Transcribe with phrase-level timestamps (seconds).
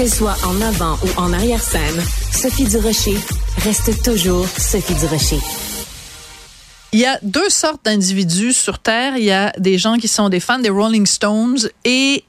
[0.00, 3.18] Qu'elle soit en avant ou en arrière-scène, Sophie Durocher
[3.58, 5.40] reste toujours Sophie Durocher.
[6.92, 9.18] Il y a deux sortes d'individus sur Terre.
[9.18, 12.24] Il y a des gens qui sont des fans des Rolling Stones et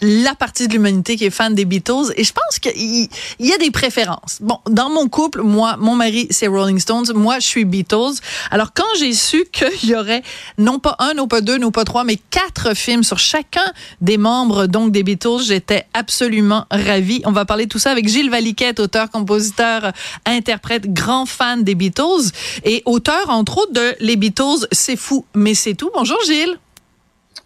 [0.00, 3.08] la partie de l'humanité qui est fan des Beatles et je pense qu'il
[3.38, 4.38] y a des préférences.
[4.40, 8.20] Bon, dans mon couple, moi, mon mari, c'est Rolling Stones, moi, je suis Beatles.
[8.50, 10.22] Alors, quand j'ai su qu'il y aurait
[10.58, 14.18] non pas un, non pas deux, non pas trois, mais quatre films sur chacun des
[14.18, 17.22] membres donc des Beatles, j'étais absolument ravie.
[17.24, 19.92] On va parler de tout ça avec Gilles Valiquette, auteur, compositeur,
[20.26, 22.32] interprète, grand fan des Beatles
[22.64, 25.90] et auteur, entre autres, de Les Beatles, c'est fou, mais c'est tout.
[25.94, 26.58] Bonjour Gilles.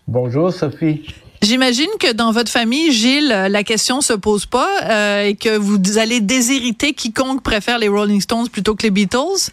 [0.07, 1.03] Bonjour Sophie.
[1.49, 5.79] J'imagine que dans votre famille, Gilles, la question se pose pas euh, et que vous
[5.97, 9.49] allez déshériter quiconque préfère les Rolling Stones plutôt que les Beatles?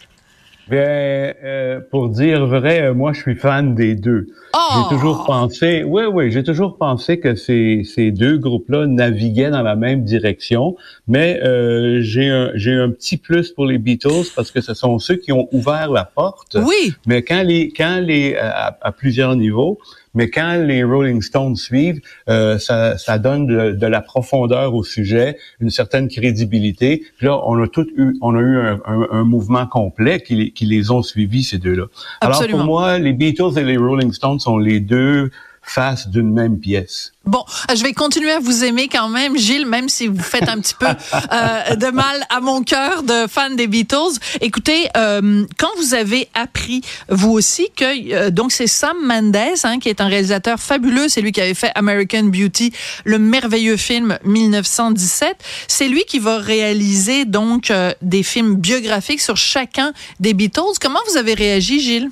[0.68, 4.26] Bien, euh, pour dire vrai, euh, moi, je suis fan des deux.
[4.26, 4.86] J'ai Oh!
[4.90, 9.76] toujours pensé, oui, oui, j'ai toujours pensé que ces, ces deux groupes-là naviguaient dans la
[9.76, 14.60] même direction, mais euh, j'ai un, j'ai un petit plus pour les Beatles parce que
[14.60, 16.58] ce sont ceux qui ont ouvert la porte.
[16.62, 16.92] Oui.
[17.06, 19.78] Mais quand les, quand les, à, à plusieurs niveaux,
[20.16, 24.82] mais quand les Rolling Stones suivent, euh, ça, ça donne de, de la profondeur au
[24.82, 27.04] sujet, une certaine crédibilité.
[27.18, 30.34] Puis là, on a tout eu, on a eu un, un, un mouvement complet qui,
[30.34, 31.84] les- qui les ont suivis ces deux-là.
[32.20, 35.30] Alors pour moi, les Beatles et les Rolling Stones sont les deux
[35.70, 37.12] faces d'une même pièce.
[37.24, 40.60] Bon, je vais continuer à vous aimer quand même, Gilles, même si vous faites un
[40.60, 44.18] petit peu euh, de mal à mon cœur de fan des Beatles.
[44.40, 49.80] Écoutez, euh, quand vous avez appris, vous aussi, que euh, donc c'est Sam Mendes, hein,
[49.80, 52.72] qui est un réalisateur fabuleux, c'est lui qui avait fait American Beauty,
[53.04, 55.36] le merveilleux film 1917.
[55.66, 60.78] C'est lui qui va réaliser donc euh, des films biographiques sur chacun des Beatles.
[60.80, 62.10] Comment vous avez réagi, Gilles?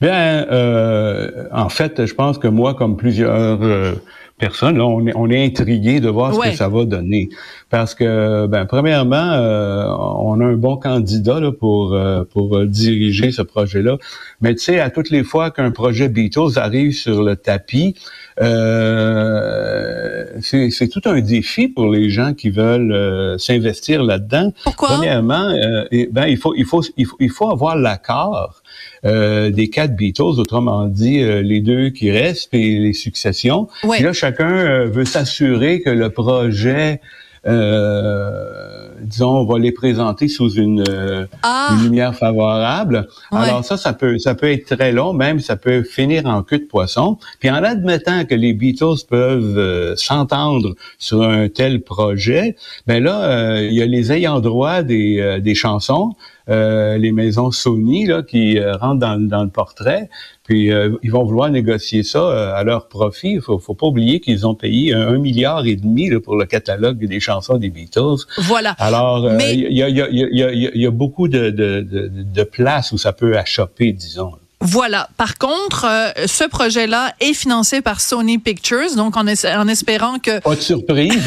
[0.00, 3.92] Bien, euh, en fait, je pense que moi, comme plusieurs euh,
[4.38, 7.28] personnes, là, on est, on est intrigué de voir ce que ça va donner.
[7.68, 12.66] Parce que, ben, premièrement, euh, on a un bon candidat là, pour euh, pour euh,
[12.66, 13.98] diriger ce projet-là.
[14.40, 17.94] Mais tu sais, à toutes les fois qu'un projet Beatles arrive sur le tapis,
[18.40, 24.52] euh, c'est tout un défi pour les gens qui veulent euh, s'investir là-dedans.
[24.64, 24.88] Pourquoi?
[24.88, 28.62] Premièrement, euh, ben, il faut il faut il faut il faut avoir l'accord
[29.04, 33.68] euh, des quatre Beatles, autrement dit les deux qui restent et les successions.
[33.84, 34.00] Ouais.
[34.00, 37.00] Là, chacun veut s'assurer que le projet,
[39.10, 43.08] disons, on va les présenter sous une, euh, Ah, une lumière favorable.
[43.32, 43.38] Ouais.
[43.38, 46.58] Alors ça, ça peut, ça peut être très long, même ça peut finir en queue
[46.58, 47.18] de poisson.
[47.38, 52.56] Puis en admettant que les Beatles peuvent euh, s'entendre sur un tel projet,
[52.86, 56.14] ben là, euh, il y a les ayants droit des, euh, des chansons,
[56.48, 60.08] euh, les maisons Sony là qui euh, rentrent dans, le- dans le portrait.
[60.44, 63.32] Puis euh, ils vont vouloir négocier ça euh, à leur profit.
[63.34, 66.36] Il faut, faut pas oublier qu'ils ont payé un, un milliard et demi là, pour
[66.36, 68.24] le catalogue des chansons des Beatles.
[68.38, 68.70] voilà.
[68.78, 72.10] Alors, euh, il y, a, y, a, y, a, y a beaucoup de, de, de,
[72.12, 74.32] de places où ça peut achopper, disons.
[74.62, 75.08] Voilà.
[75.16, 80.18] Par contre, euh, ce projet-là est financé par Sony Pictures, donc en, es- en espérant
[80.18, 81.22] que Pas de surprise.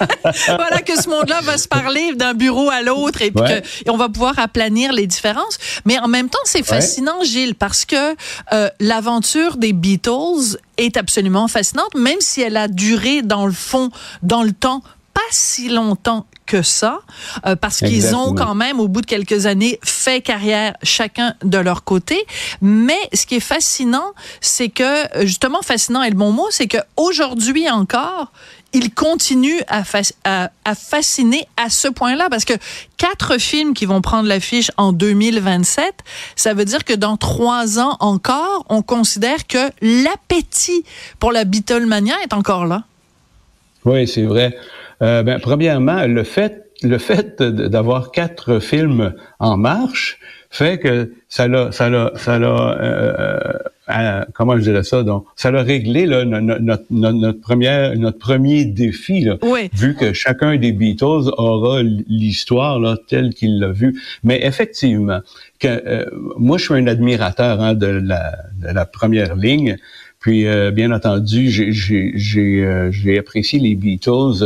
[0.46, 3.62] voilà que ce monde-là va se parler d'un bureau à l'autre et Ouais.
[3.84, 5.58] et on va pouvoir aplanir les différences.
[5.84, 8.16] Mais en même temps, c'est fascinant, Gilles, parce que
[8.54, 13.90] euh, l'aventure des Beatles est absolument fascinante, même si elle a duré dans le fond,
[14.22, 14.82] dans le temps,
[15.30, 17.00] si longtemps que ça,
[17.46, 21.58] euh, parce qu'ils ont quand même, au bout de quelques années, fait carrière chacun de
[21.58, 22.18] leur côté.
[22.60, 26.78] Mais ce qui est fascinant, c'est que, justement, fascinant est le bon mot, c'est que
[26.96, 28.32] aujourd'hui encore,
[28.72, 32.54] ils continuent à, fas- à, à fasciner à ce point-là, parce que
[32.96, 35.94] quatre films qui vont prendre l'affiche en 2027,
[36.36, 40.84] ça veut dire que dans trois ans encore, on considère que l'appétit
[41.20, 42.82] pour la Beatlemania est encore là.
[43.84, 44.56] oui, c'est vrai.
[45.02, 50.18] Euh, ben, premièrement, le fait, le fait d'avoir quatre films en marche
[50.52, 53.38] fait que ça l'a, ça l'a, ça l'a, euh,
[53.88, 57.40] euh, comment je dirais ça, donc, ça l'a réglé là, no- no- notre, notre, notre
[57.40, 59.70] première, notre premier défi là, Oui.
[59.72, 64.00] vu que chacun des Beatles aura l'histoire là telle qu'il l'a vue.
[64.24, 65.20] Mais effectivement,
[65.60, 66.04] que euh,
[66.36, 69.76] moi je suis un admirateur hein, de, la, de la première ligne.
[70.18, 74.42] Puis euh, bien entendu, j'ai j'ai j'ai euh, j'ai apprécié les Beatles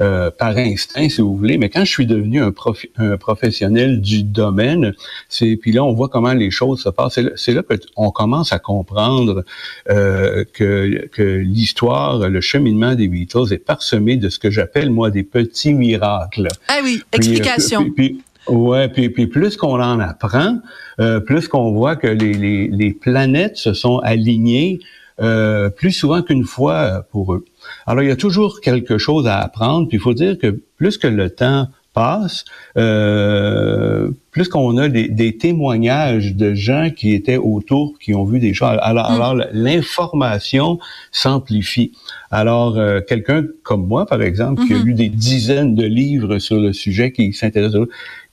[0.00, 1.56] euh, euh, par instinct, si vous voulez.
[1.58, 4.92] Mais quand je suis devenu un, profi- un professionnel du domaine,
[5.28, 7.14] c'est puis là on voit comment les choses se passent.
[7.36, 9.44] C'est là, là que t- on commence à comprendre
[9.88, 15.10] euh, que que l'histoire, le cheminement des Beatles est parsemé de ce que j'appelle moi
[15.10, 16.48] des petits miracles.
[16.68, 17.82] Ah oui, Puis, euh, explication.
[17.82, 20.58] puis- puis- ouais, puis, puis plus qu'on en apprend,
[20.98, 24.80] euh, plus qu'on voit que les, les, les planètes se sont alignées
[25.20, 27.44] euh, plus souvent qu'une fois pour eux.
[27.86, 30.98] Alors, il y a toujours quelque chose à apprendre, puis il faut dire que plus
[30.98, 32.44] que le temps passe,
[32.76, 38.54] euh, plus qu'on a des, témoignages de gens qui étaient autour, qui ont vu des
[38.54, 38.78] choses.
[38.80, 39.14] Alors, mm.
[39.14, 40.78] alors l'information
[41.10, 41.92] s'amplifie.
[42.30, 44.84] Alors, euh, quelqu'un comme moi, par exemple, qui a mm-hmm.
[44.84, 47.74] lu des dizaines de livres sur le sujet, qui s'intéresse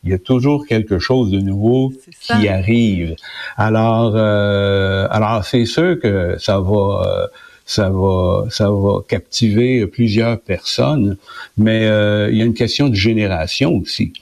[0.03, 3.15] il y a toujours quelque chose de nouveau qui arrive.
[3.57, 7.27] Alors, euh, alors c'est sûr que ça va, euh,
[7.67, 11.17] ça va, ça va captiver plusieurs personnes,
[11.57, 14.13] mais euh, il y a une question de génération aussi,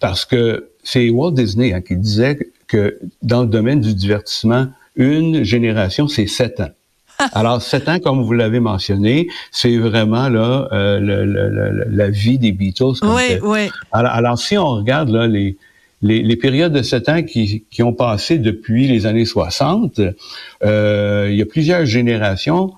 [0.00, 5.42] parce que c'est Walt Disney hein, qui disait que dans le domaine du divertissement, une
[5.42, 6.70] génération, c'est sept ans.
[7.34, 12.94] Alors, sept ans, comme vous l'avez mentionné, c'est vraiment là euh, la vie des Beatles.
[13.02, 13.70] oui, oui.
[13.92, 15.56] Alors, si on regarde là les
[16.02, 20.00] les, périodes de sept ans qui, qui, ont passé depuis les années 60,
[20.64, 22.72] euh, il y a plusieurs générations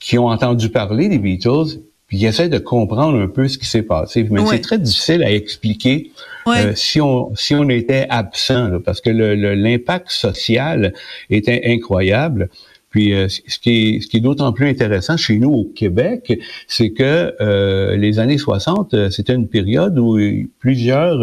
[0.00, 3.66] qui ont entendu parler des Beatles puis qui essaient de comprendre un peu ce qui
[3.66, 4.26] s'est passé.
[4.30, 6.10] Mais c'est très difficile à expliquer
[6.46, 10.94] euh, si on si on était absent, parce que l'impact social
[11.28, 12.48] était incroyable.
[12.90, 16.38] Puis euh, ce qui est, ce qui est d'autant plus intéressant chez nous au Québec,
[16.66, 20.18] c'est que euh, les années 60, euh, c'était une période où
[20.58, 21.18] plusieurs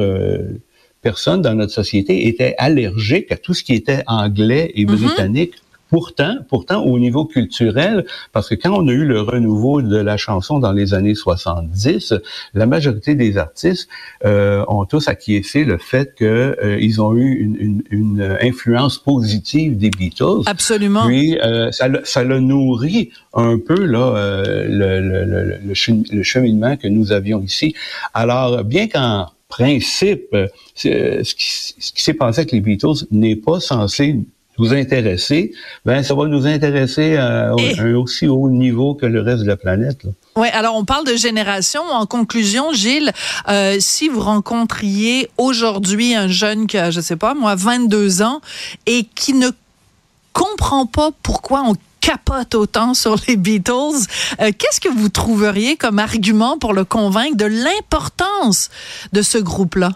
[1.05, 4.95] personnes dans notre société étaient allergiques à tout ce qui était anglais et mm-hmm.
[4.95, 5.53] britannique.
[5.91, 10.17] Pourtant, pourtant, au niveau culturel, parce que quand on a eu le renouveau de la
[10.17, 12.15] chanson dans les années 70,
[12.55, 13.87] la majorité des artistes
[14.25, 19.91] euh, ont tous acquiescé le fait qu'ils euh, ont eu une, une, influence positive des
[19.91, 20.41] Beatles.
[20.47, 21.05] Absolument.
[21.05, 26.77] Puis euh, ça, ça l'a nourri un peu là euh, le, le, le, le, cheminement
[26.77, 27.75] que nous avions ici.
[28.15, 30.35] Alors, bien qu'en principe,
[30.75, 34.17] ce qui, ce qui s'est passé avec les Beatles n'est pas censé
[34.57, 35.51] nous intéresser,
[35.85, 39.57] ben ça va nous intéresser à, un aussi haut niveau que le reste de la
[39.57, 39.99] planète.
[40.37, 41.81] Oui, alors on parle de génération.
[41.81, 43.11] En conclusion, Gilles,
[43.49, 48.41] euh, si vous rencontriez aujourd'hui un jeune qui a, je sais pas, moi, 22 ans
[48.85, 49.49] et qui ne
[50.33, 51.75] comprend pas pourquoi on
[52.05, 54.05] capote autant sur les Beatles,
[54.39, 58.69] euh, qu'est-ce que vous trouveriez comme argument pour le convaincre de l'importance
[59.11, 59.93] de ce groupe-là?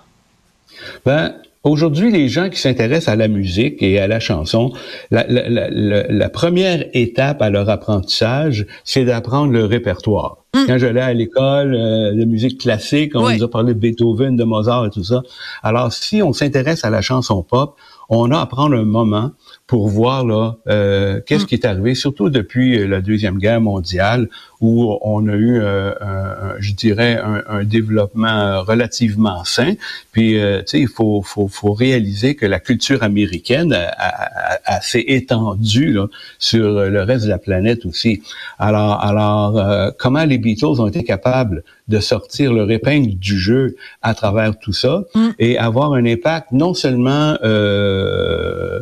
[1.05, 1.35] Ben,
[1.65, 4.71] Aujourd'hui, les gens qui s'intéressent à la musique et à la chanson,
[5.11, 10.37] la, la, première étape à leur apprentissage, c'est d'apprendre le répertoire.
[10.55, 10.65] Mm.
[10.65, 14.43] Quand j'allais à l'école euh, de musique classique, on nous a parlé de Beethoven, de
[14.43, 15.21] Mozart et tout ça.
[15.61, 17.75] Alors, si on s'intéresse à la chanson pop,
[18.09, 19.31] on a à prendre un moment
[19.67, 21.47] pour voir là euh, qu'est-ce mm.
[21.47, 24.29] qui est arrivé, surtout depuis euh, la deuxième guerre mondiale,
[24.61, 29.75] où on a eu, euh, un, je dirais, un, un, développement relativement sain.
[30.11, 35.93] Puis, tu sais, il faut, faut, faut, réaliser que la culture américaine a, s'est étendue
[35.93, 36.07] là,
[36.39, 38.21] sur le reste de la planète aussi.
[38.57, 44.13] Alors, alors, comment les Beatles ont été capables de sortir leur épingle du jeu à
[44.13, 45.29] travers tout ça mm.
[45.39, 48.81] et avoir un impact non seulement euh,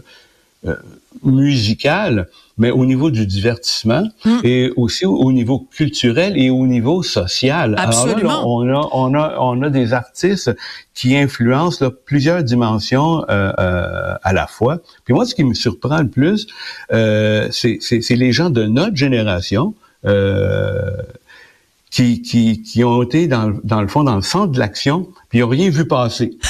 [0.66, 0.76] euh,
[1.24, 2.28] musical,
[2.58, 4.40] mais au niveau du divertissement mm.
[4.44, 7.76] et aussi au, niveau culturel et au niveau social.
[7.78, 8.30] Absolument.
[8.30, 10.56] Alors on a on a on a des artistes
[10.94, 14.80] qui influencent là, plusieurs dimensions euh, euh, à la fois.
[15.06, 16.48] Puis moi, ce qui me surprend le plus,
[16.92, 19.76] euh, c'est les gens de notre génération.
[20.06, 20.92] Euh,
[21.90, 25.40] qui, qui, qui ont été dans, dans le fond dans le centre de l'action, puis
[25.40, 26.38] ils n'ont rien vu passer.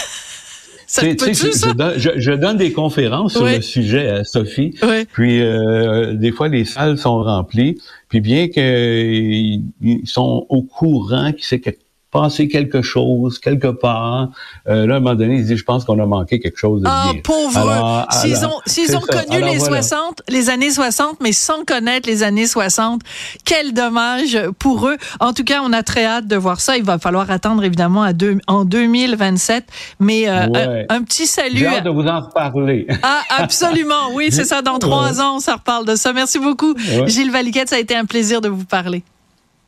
[0.90, 4.74] Ça je, je, donne, je, donne, des conférences sur le sujet à Sophie.
[5.12, 7.78] Puis euh, des fois les salles sont remplies.
[8.08, 9.64] Puis bien qu'ils
[10.06, 14.30] sont au courant qu'il sait quelque passer quelque chose quelque part.
[14.68, 16.82] Euh, là, à un moment donné, il dit, je pense qu'on a manqué quelque chose
[16.82, 18.06] de ah, pauvre!
[18.12, 22.48] S'ils ont, s'ils ont connu les 60, les années 60, mais sans connaître les années
[22.48, 23.02] 60,
[23.46, 24.98] quel dommage pour eux.
[25.20, 26.78] En tout cas, on a très hâte de voir ça.
[26.78, 29.66] Il va falloir attendre, évidemment, à deux, en 2027.
[30.00, 31.58] Mais euh, un, petit salut.
[31.58, 32.88] J'ai hâte de vous en reparler.
[33.04, 34.14] Ah, absolument.
[34.14, 34.62] Oui, c'est ça.
[34.62, 36.14] Dans trois ans, on reparle de ça.
[36.14, 36.74] Merci beaucoup,
[37.06, 37.70] Gilles Valiquette.
[37.70, 39.04] Ça a été un plaisir de vous parler.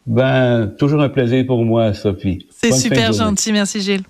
[0.09, 2.47] Ben, toujours un plaisir pour moi, Sophie.
[2.49, 3.53] C'est super gentil.
[3.53, 4.03] Merci, Gilles.